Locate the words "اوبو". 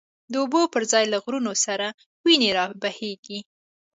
0.43-0.61